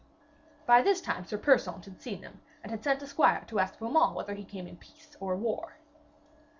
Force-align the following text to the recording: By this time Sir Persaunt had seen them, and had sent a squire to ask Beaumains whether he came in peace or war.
By 0.65 0.81
this 0.81 0.99
time 0.99 1.25
Sir 1.25 1.37
Persaunt 1.37 1.85
had 1.85 2.01
seen 2.01 2.21
them, 2.21 2.41
and 2.63 2.71
had 2.71 2.83
sent 2.83 3.03
a 3.03 3.05
squire 3.07 3.43
to 3.45 3.59
ask 3.59 3.77
Beaumains 3.77 4.15
whether 4.15 4.33
he 4.33 4.43
came 4.43 4.65
in 4.65 4.77
peace 4.77 5.15
or 5.19 5.35
war. 5.35 5.75